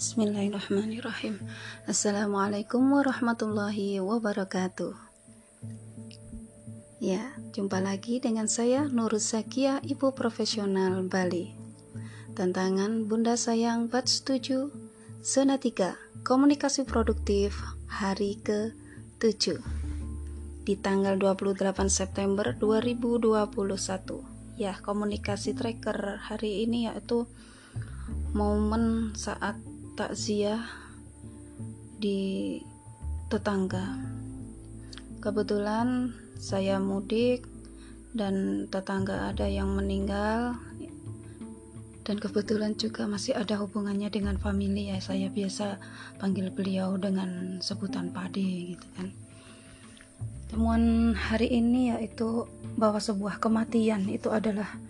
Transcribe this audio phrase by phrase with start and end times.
[0.00, 1.44] Bismillahirrahmanirrahim.
[1.84, 4.96] Assalamualaikum warahmatullahi wabarakatuh.
[7.04, 11.52] Ya, jumpa lagi dengan saya Nurul Zakia, Ibu Profesional Bali.
[12.32, 14.72] Tantangan Bunda Sayang Batch 7
[15.20, 19.60] Zona 3 Komunikasi Produktif Hari ke-7
[20.64, 23.36] Di tanggal 28 September 2021
[24.56, 27.28] Ya, komunikasi tracker hari ini yaitu
[28.32, 29.60] momen saat
[30.00, 30.64] takziah
[32.00, 32.56] di
[33.28, 34.00] tetangga.
[35.20, 37.44] Kebetulan saya mudik
[38.16, 40.56] dan tetangga ada yang meninggal.
[42.00, 44.96] Dan kebetulan juga masih ada hubungannya dengan famili ya.
[45.04, 45.76] Saya biasa
[46.16, 49.12] panggil beliau dengan sebutan pade gitu kan.
[50.48, 52.48] Temuan hari ini yaitu
[52.80, 54.80] bahwa sebuah kematian itu adalah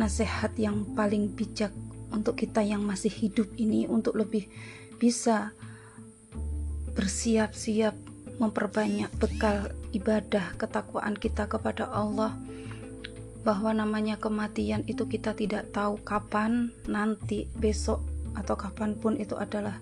[0.00, 1.70] nasihat yang paling bijak
[2.12, 4.46] untuk kita yang masih hidup ini untuk lebih
[4.96, 5.52] bisa
[6.96, 7.92] bersiap-siap
[8.36, 12.36] memperbanyak bekal ibadah ketakwaan kita kepada Allah.
[13.46, 18.02] Bahwa namanya kematian itu kita tidak tahu kapan nanti besok
[18.34, 19.78] atau kapan pun itu adalah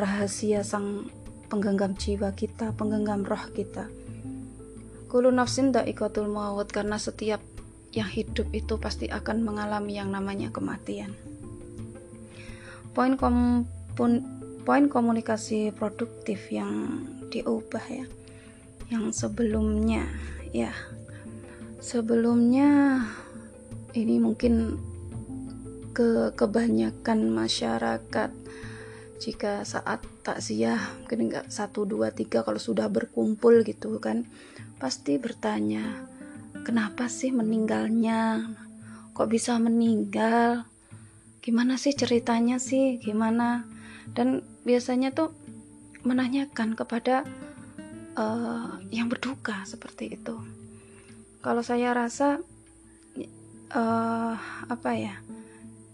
[0.00, 1.06] rahasia sang
[1.52, 3.86] penggenggam jiwa kita penggenggam roh kita.
[5.06, 7.38] Kulu nafsin ikatul maut karena setiap
[7.94, 11.14] yang hidup itu pasti akan mengalami yang namanya kematian
[12.96, 14.24] poin kom pun,
[14.64, 18.08] poin komunikasi produktif yang diubah ya.
[18.88, 20.08] Yang sebelumnya
[20.56, 20.72] ya.
[21.76, 23.04] Sebelumnya
[23.92, 24.80] ini mungkin
[25.92, 28.32] ke kebanyakan masyarakat.
[29.20, 34.28] Jika saat takziah mungkin enggak satu dua tiga kalau sudah berkumpul gitu kan
[34.76, 36.04] pasti bertanya
[36.64, 38.52] kenapa sih meninggalnya?
[39.16, 40.68] Kok bisa meninggal
[41.46, 42.98] gimana sih ceritanya sih?
[42.98, 43.62] Gimana?
[44.10, 45.30] Dan biasanya tuh
[46.02, 47.22] menanyakan kepada
[48.18, 50.34] uh, yang berduka seperti itu.
[51.46, 52.42] Kalau saya rasa
[53.70, 54.34] uh,
[54.66, 55.22] apa ya?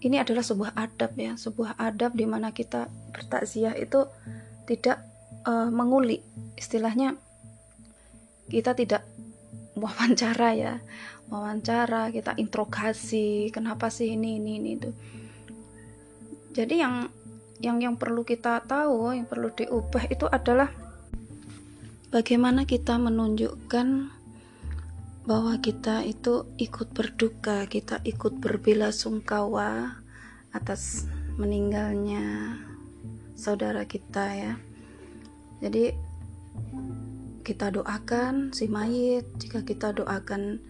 [0.03, 4.03] Ini adalah sebuah adab ya sebuah adab di mana kita bertakziah itu
[4.67, 4.99] tidak
[5.47, 6.19] uh, menguli
[6.59, 7.15] istilahnya
[8.51, 9.07] kita tidak
[9.79, 10.75] wawancara ya.
[11.31, 14.91] Wawancara kita interogasi kenapa sih ini ini ini itu
[16.53, 16.95] jadi yang
[17.63, 20.69] yang yang perlu kita tahu yang perlu diubah itu adalah
[22.13, 24.13] bagaimana kita menunjukkan
[25.23, 30.03] bahwa kita itu ikut berduka kita ikut berbela sungkawa
[30.53, 31.09] atas
[31.41, 32.59] meninggalnya
[33.43, 34.53] saudara kita ya.
[35.59, 35.91] Jadi
[37.43, 40.63] kita doakan si mayit jika kita doakan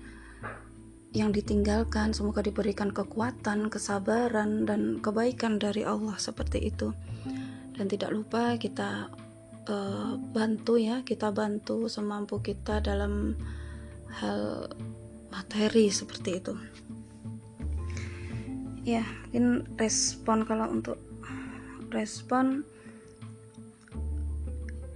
[1.13, 6.97] yang ditinggalkan semoga diberikan kekuatan, kesabaran dan kebaikan dari Allah seperti itu.
[7.77, 9.13] Dan tidak lupa kita
[9.69, 13.37] uh, bantu ya, kita bantu semampu kita dalam
[14.09, 14.73] hal
[15.29, 16.55] materi seperti itu.
[18.83, 20.97] Ya, mungkin respon kalau untuk
[21.93, 22.65] respon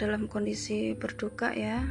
[0.01, 1.85] dalam kondisi berduka ya.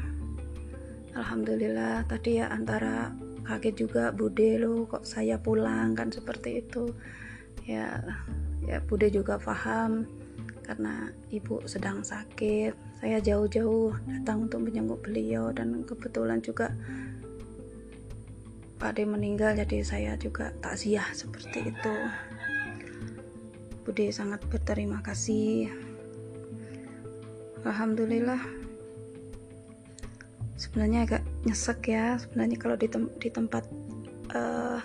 [1.15, 5.93] Alhamdulillah tadi ya antara kaget juga bude lo kok saya pulang?
[5.93, 6.91] Kan seperti itu.
[7.65, 8.01] Ya
[8.65, 10.09] ya bude juga paham
[10.65, 12.73] karena ibu sedang sakit.
[13.01, 16.73] Saya jauh-jauh datang untuk menjenguk beliau dan kebetulan juga
[18.75, 21.95] Pak De meninggal jadi saya juga takziah seperti itu.
[23.85, 25.69] Bude sangat berterima kasih.
[27.65, 28.41] Alhamdulillah
[30.53, 32.89] sebenarnya agak nyesek ya sebenarnya kalau di,
[33.21, 33.63] di tempat
[34.33, 34.81] uh,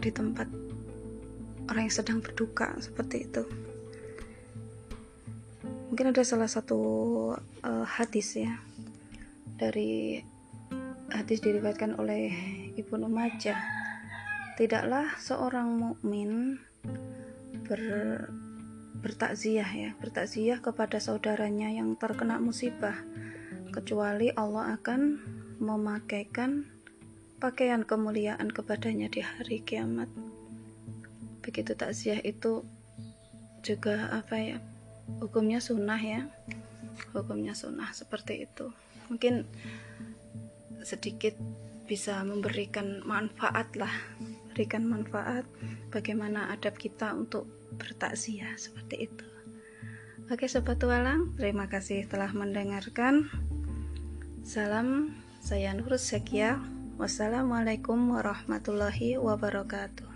[0.00, 0.48] di tempat
[1.68, 3.42] orang yang sedang berduka seperti itu.
[5.90, 6.80] Mungkin ada salah satu
[7.66, 8.54] uh, hadis ya
[9.58, 10.22] dari
[11.10, 12.30] hadis diriwayatkan oleh
[12.78, 13.58] Ibnu Majah
[14.54, 16.62] tidaklah seorang mukmin
[17.66, 17.82] ber
[19.00, 22.94] bertakziah ya bertakziah kepada saudaranya yang terkena musibah
[23.72, 25.00] kecuali Allah akan
[25.62, 26.66] memakaikan
[27.40, 30.12] pakaian kemuliaan kepadanya di hari kiamat.
[31.40, 32.66] Begitu takziah itu
[33.64, 34.58] juga apa ya?
[35.22, 36.28] Hukumnya sunnah ya.
[37.16, 38.68] Hukumnya sunnah seperti itu.
[39.08, 39.48] Mungkin
[40.84, 41.34] sedikit
[41.90, 43.90] bisa memberikan manfaat lah,
[44.52, 45.42] berikan manfaat
[45.90, 49.26] bagaimana adab kita untuk bertakziah seperti itu.
[50.30, 53.26] Oke sobat tualang, terima kasih telah mendengarkan.
[54.50, 56.58] Salam, saya Nur Sekia.
[56.98, 60.09] Wassalamualaikum warahmatullahi wabarakatuh.